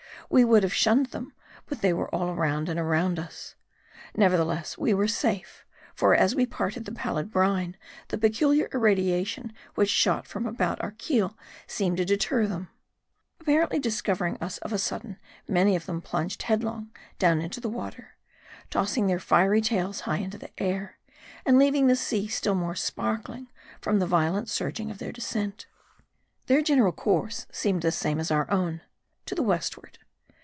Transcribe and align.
We 0.29 0.45
would 0.45 0.63
have 0.63 0.73
shunned 0.73 1.07
them; 1.07 1.33
but 1.65 1.81
they 1.81 1.91
were 1.91 2.07
all 2.15 2.33
round 2.33 2.69
and 2.69 2.89
round 2.89 3.19
us. 3.19 3.55
Nevertheless 4.15 4.77
we 4.77 4.93
were 4.93 5.05
safe; 5.09 5.65
for 5.93 6.15
as 6.15 6.33
we 6.35 6.45
parted 6.45 6.85
the 6.85 6.93
pallid 6.93 7.29
brine, 7.29 7.75
the 8.07 8.17
peculiar 8.17 8.69
irradiation 8.71 9.51
which 9.75 9.89
shot 9.89 10.25
from 10.25 10.45
about 10.45 10.79
our 10.79 10.91
keel 10.97 11.37
seemed 11.67 11.97
to 11.97 12.05
deter 12.05 12.47
them. 12.47 12.69
Apparently 13.41 13.77
discovering 13.77 14.37
us 14.37 14.57
of 14.59 14.71
a 14.71 14.77
sudden, 14.77 15.19
many 15.49 15.75
of 15.75 15.85
them 15.85 16.01
plunged 16.01 16.43
headlong 16.43 16.91
down 17.19 17.41
into 17.41 17.59
the 17.59 17.67
water, 17.67 18.11
tossing 18.69 19.07
their 19.07 19.19
fiery 19.19 19.59
tails 19.59 20.01
high 20.01 20.19
into 20.19 20.37
the 20.37 20.57
air, 20.63 20.97
and 21.45 21.59
leaving 21.59 21.87
the 21.87 21.95
sea 21.97 22.29
still 22.29 22.55
more 22.55 22.75
sparkling 22.75 23.47
from 23.81 23.99
the 23.99 24.07
violent 24.07 24.47
surging 24.47 24.89
of 24.89 24.97
their 24.99 25.11
descent. 25.11 25.67
Their 26.45 26.61
general 26.61 26.93
course 26.93 27.47
seemed 27.51 27.81
the 27.81 27.91
same 27.91 28.17
as 28.17 28.31
our 28.31 28.49
own; 28.49 28.79
to 29.25 29.35
the 29.35 29.43
westward. 29.43 29.97